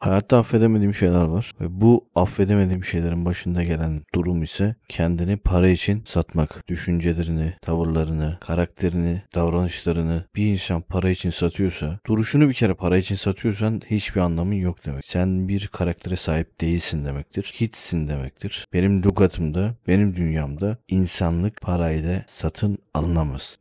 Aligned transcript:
Hayatta 0.00 0.38
affedemediğim 0.38 0.94
şeyler 0.94 1.24
var 1.24 1.52
ve 1.60 1.80
bu 1.80 2.08
affedemediğim 2.14 2.84
şeylerin 2.84 3.24
başında 3.24 3.62
gelen 3.62 4.02
durum 4.14 4.42
ise 4.42 4.74
kendini 4.88 5.36
para 5.36 5.68
için 5.68 6.02
satmak. 6.06 6.68
Düşüncelerini, 6.68 7.54
tavırlarını, 7.62 8.38
karakterini, 8.40 9.22
davranışlarını 9.34 10.24
bir 10.36 10.46
insan 10.46 10.82
para 10.82 11.10
için 11.10 11.30
satıyorsa, 11.30 11.98
duruşunu 12.06 12.48
bir 12.48 12.54
kere 12.54 12.74
para 12.74 12.96
için 12.96 13.14
satıyorsan 13.14 13.80
hiçbir 13.90 14.20
anlamın 14.20 14.54
yok 14.54 14.86
demek. 14.86 15.04
Sen 15.04 15.48
bir 15.48 15.66
karaktere 15.66 16.16
sahip 16.16 16.60
değilsin 16.60 17.04
demektir. 17.04 17.52
Hiçsin 17.54 18.08
demektir. 18.08 18.64
Benim 18.72 19.02
lugatımda, 19.02 19.74
benim 19.88 20.16
dünyamda 20.16 20.78
insanlık 20.88 21.60
parayla 21.60 22.24
satın 22.26 22.78
alınamaz. 22.94 23.58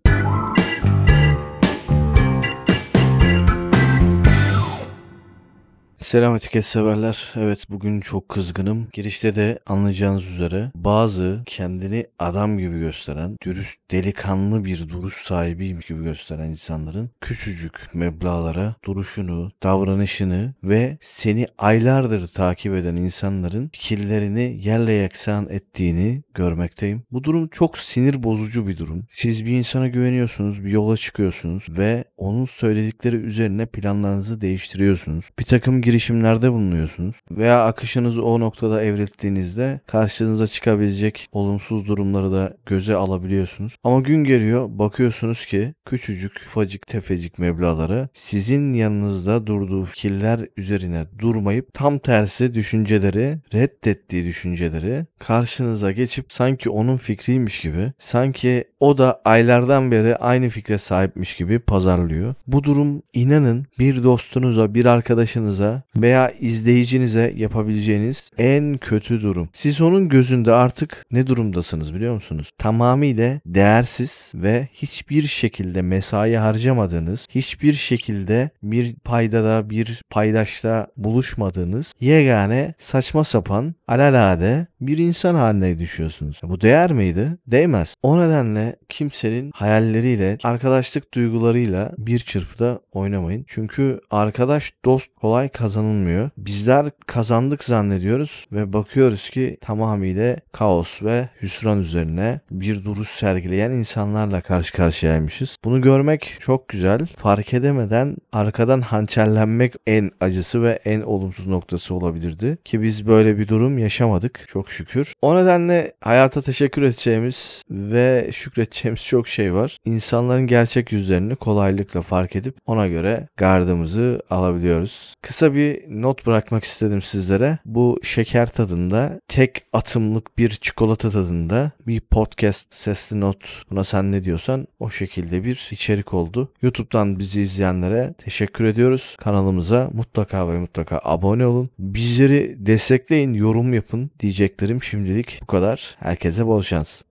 Selam 6.10 6.36
etiket 6.36 6.66
severler. 6.66 7.34
Evet 7.36 7.66
bugün 7.70 8.02
çok 8.02 8.30
kızgınım. 8.30 8.88
Girişte 8.94 9.36
de 9.36 9.60
anlayacağınız 9.66 10.32
üzere 10.32 10.72
bazı 10.76 11.44
kendini 11.46 12.08
adam 12.20 12.58
gibi 12.58 12.80
gösteren, 12.80 13.38
dürüst, 13.44 13.80
delikanlı 13.92 14.66
bir 14.66 14.90
duruş 14.90 15.14
sahibiymiş 15.14 15.86
gibi 15.86 16.04
gösteren 16.04 16.50
insanların 16.50 17.12
küçücük 17.22 17.90
meblağlara 17.94 18.76
duruşunu, 18.86 19.52
davranışını 19.64 20.54
ve 20.64 20.98
seni 21.02 21.48
aylardır 21.58 22.28
takip 22.28 22.74
eden 22.74 22.96
insanların 22.96 23.70
fikirlerini 23.74 24.58
yerle 24.62 24.94
yeksan 24.94 25.50
ettiğini 25.50 26.24
görmekteyim. 26.34 27.04
Bu 27.12 27.24
durum 27.24 27.48
çok 27.48 27.78
sinir 27.78 28.24
bozucu 28.24 28.68
bir 28.68 28.78
durum. 28.78 29.04
Siz 29.12 29.46
bir 29.46 29.52
insana 29.52 29.88
güveniyorsunuz, 29.88 30.64
bir 30.64 30.70
yola 30.70 30.98
çıkıyorsunuz 30.98 31.68
ve 31.70 32.04
onun 32.18 32.46
söyledikleri 32.46 33.16
üzerine 33.16 33.66
planlarınızı 33.66 34.42
değiştiriyorsunuz. 34.42 35.30
Bir 35.40 35.46
takım 35.46 35.82
girişimlerde 36.00 36.52
bulunuyorsunuz 36.52 37.16
veya 37.32 37.66
akışınızı 37.66 38.26
o 38.26 38.40
noktada 38.40 38.84
evrildiğinizde 38.84 39.80
karşınıza 39.88 40.48
çıkabilecek 40.48 41.28
olumsuz 41.32 41.88
durumları 41.88 42.32
da 42.32 42.58
göze 42.66 42.96
alabiliyorsunuz. 42.96 43.76
Ama 43.84 44.00
gün 44.00 44.24
geliyor 44.24 44.70
bakıyorsunuz 44.70 45.46
ki 45.46 45.74
küçücük 45.86 46.32
ufacık 46.48 46.88
tefecik 46.88 47.40
meblağlara 47.40 48.10
sizin 48.14 48.74
yanınızda 48.74 49.48
durduğu 49.48 49.86
fikirler 49.86 50.40
üzerine 50.58 51.06
durmayıp 51.20 51.74
tam 51.74 52.00
tersi 52.00 52.54
düşünceleri 52.54 53.38
reddettiği 53.54 54.24
düşünceleri 54.24 55.06
karşınıza 55.20 55.92
geçip 55.92 56.32
sanki 56.32 56.70
onun 56.70 56.98
fikriymiş 56.98 57.62
gibi 57.62 57.94
sanki 58.00 58.64
o 58.80 58.98
da 58.98 59.22
aylardan 59.26 59.92
beri 59.92 60.16
aynı 60.16 60.50
fikre 60.50 60.78
sahipmiş 60.78 61.36
gibi 61.36 61.60
pazarlıyor. 61.60 62.36
Bu 62.48 62.64
durum 62.64 63.02
inanın 63.14 63.66
bir 63.80 64.04
dostunuza 64.04 64.74
bir 64.74 64.86
arkadaşınıza 64.86 65.84
veya 65.98 66.32
izleyicinize 66.40 67.34
yapabileceğiniz 67.36 68.30
en 68.38 68.78
kötü 68.78 69.22
durum. 69.22 69.50
Siz 69.54 69.82
onun 69.82 70.10
gözünde 70.10 70.52
artık 70.52 71.06
ne 71.12 71.28
durumdasınız 71.28 71.94
biliyor 71.94 72.14
musunuz? 72.14 72.52
Tamamıyla 72.58 73.40
değersiz 73.46 74.32
ve 74.36 74.68
hiçbir 74.74 75.28
şekilde 75.28 75.82
mesai 75.82 76.36
harcamadığınız, 76.36 77.28
hiçbir 77.30 77.74
şekilde 77.74 78.50
bir 78.64 78.96
paydada, 78.96 79.70
bir 79.70 80.02
paydaşta 80.10 80.88
buluşmadığınız 80.98 81.94
yegane 82.00 82.74
saçma 82.78 83.24
sapan 83.24 83.76
alalade 83.90 84.68
bir 84.82 84.98
insan 84.98 85.36
haline 85.36 85.80
düşüyorsunuz. 85.80 86.42
Bu 86.44 86.62
değer 86.62 86.92
miydi? 86.92 87.38
Değmez. 87.48 87.96
O 88.04 88.20
nedenle 88.20 88.76
kimsenin 88.90 89.52
hayalleriyle, 89.54 90.38
arkadaşlık 90.44 91.14
duygularıyla 91.14 91.92
bir 91.98 92.20
çırpıda 92.20 92.80
oynamayın. 92.92 93.46
Çünkü 93.48 94.00
arkadaş, 94.12 94.74
dost 94.86 95.16
kolay 95.16 95.50
kazanılmıyor. 95.50 96.30
Bizler 96.38 96.92
kazandık 97.08 97.64
zannediyoruz 97.64 98.46
ve 98.52 98.74
bakıyoruz 98.74 99.30
ki 99.30 99.58
tamamıyla 99.62 100.36
kaos 100.52 101.04
ve 101.04 101.30
hüsran 101.42 101.80
üzerine 101.80 102.40
bir 102.52 102.84
duruş 102.84 103.10
sergileyen 103.10 103.72
insanlarla 103.72 104.42
karşı 104.42 104.74
karşıyaymışız. 104.74 105.58
Bunu 105.64 105.82
görmek 105.82 106.38
çok 106.40 106.68
güzel. 106.68 107.00
Fark 107.16 107.54
edemeden 107.54 108.18
arkadan 108.32 108.82
hançerlenmek 108.82 109.74
en 109.88 110.12
acısı 110.20 110.64
ve 110.64 110.80
en 110.86 111.02
olumsuz 111.02 111.48
noktası 111.48 111.94
olabilirdi. 111.94 112.58
Ki 112.66 112.82
biz 112.82 113.08
böyle 113.08 113.38
bir 113.38 113.48
durum 113.48 113.79
yaşamadık 113.80 114.46
çok 114.48 114.70
şükür. 114.72 115.14
O 115.22 115.36
nedenle 115.36 115.94
hayata 116.02 116.42
teşekkür 116.42 116.82
edeceğimiz 116.82 117.64
ve 117.70 118.30
şükredeceğimiz 118.32 119.06
çok 119.06 119.28
şey 119.28 119.54
var. 119.54 119.78
İnsanların 119.86 120.48
gerçek 120.48 120.92
yüzlerini 120.92 121.36
kolaylıkla 121.36 122.02
fark 122.02 122.36
edip 122.36 122.56
ona 122.66 122.88
göre 122.88 123.28
gardımızı 123.38 124.22
alabiliyoruz. 124.30 125.14
Kısa 125.22 125.54
bir 125.54 125.84
not 126.02 126.26
bırakmak 126.26 126.64
istedim 126.64 127.02
sizlere. 127.02 127.58
Bu 127.66 128.00
şeker 128.04 128.52
tadında 128.52 129.20
tek 129.28 129.64
atımlık 129.74 130.38
bir 130.38 130.50
çikolata 130.50 131.10
tadında 131.10 131.72
bir 131.88 132.00
podcast 132.00 132.74
sesli 132.74 133.20
not 133.20 133.64
buna 133.70 133.84
sen 133.84 134.12
ne 134.12 134.24
diyorsan 134.24 134.68
o 134.80 134.90
şekilde 134.90 135.44
bir 135.44 135.70
içerik 135.72 136.14
oldu. 136.14 136.52
YouTube'dan 136.62 137.20
bizi 137.20 137.42
izleyenlere 137.42 138.14
teşekkür 138.18 138.66
ediyoruz. 138.66 139.16
Kanalımıza 139.20 139.90
mutlaka 139.94 140.50
ve 140.50 140.60
mutlaka 140.60 141.00
abone 141.04 141.46
olun. 141.46 141.70
Bizleri 141.80 142.56
destekleyin, 142.60 143.34
yorum 143.70 143.74
yapın 143.74 144.12
diyeceklerim 144.20 144.84
şimdilik 144.84 145.40
bu 145.42 145.46
kadar. 145.46 145.96
Herkese 146.00 146.46
bol 146.46 146.62
şans. 146.62 147.02